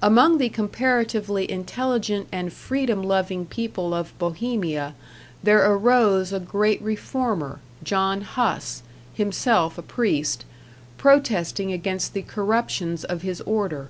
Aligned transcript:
Among 0.00 0.38
the 0.38 0.50
comparatively 0.50 1.50
intelligent 1.50 2.28
and 2.30 2.52
freedom 2.52 3.02
loving 3.02 3.44
people 3.44 3.92
of 3.92 4.16
Bohemia 4.20 4.94
there 5.42 5.68
arose 5.68 6.32
a 6.32 6.38
great 6.38 6.80
reformer, 6.80 7.58
John 7.82 8.20
Huss, 8.20 8.84
himself 9.14 9.76
a 9.76 9.82
priest, 9.82 10.44
protesting 10.96 11.72
against 11.72 12.12
the 12.14 12.22
corruptions 12.22 13.02
of 13.02 13.22
his 13.22 13.40
order. 13.40 13.88